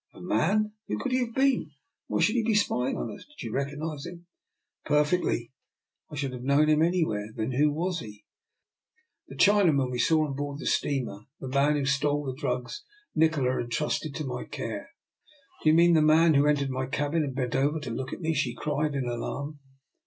''A 0.15 0.19
man? 0.19 0.73
Who 0.87 0.97
could 0.97 1.11
he 1.11 1.19
have 1.19 1.35
been, 1.35 1.61
and 1.61 1.71
why 2.07 2.21
should 2.21 2.33
he 2.35 2.43
be 2.43 2.55
spying 2.55 2.95
upon 2.95 3.11
us? 3.15 3.23
Did 3.23 3.39
you 3.43 3.53
recognise 3.53 4.07
him? 4.07 4.25
""Perfectly; 4.85 5.51
I 6.09 6.15
should 6.15 6.33
have 6.33 6.41
known 6.41 6.69
him 6.69 6.81
anywhere."" 6.81 7.27
Then 7.37 7.51
who 7.51 7.71
was 7.71 7.99
he?" 7.99 8.25
224 9.29 9.29
I^R 9.29 9.29
NIKOLA'S 9.29 9.29
EXPERIMENT." 9.29 9.29
The 9.29 9.43
Chinaman 9.45 9.91
we 9.91 9.99
saw 9.99 10.25
on 10.25 10.33
board 10.35 10.59
the 10.59 10.65
steamer. 10.65 11.19
The 11.39 11.47
man 11.49 11.75
who 11.77 11.85
stole 11.85 12.25
the 12.25 12.33
drugs 12.41 12.83
Nikola 13.13 13.59
entrusted 13.59 14.15
to 14.15 14.25
my 14.25 14.43
care." 14.45 14.89
Do 15.61 15.69
you 15.69 15.75
mean 15.75 15.93
the 15.93 16.01
man 16.01 16.33
who 16.33 16.47
entered 16.47 16.71
my 16.71 16.87
cabin 16.87 17.23
and 17.23 17.35
bent 17.35 17.55
over 17.55 17.79
to 17.79 17.91
look 17.91 18.11
at 18.11 18.21
me?" 18.21 18.33
she 18.33 18.55
cried 18.55 18.95
in 18.95 19.05
alarm. 19.05 19.59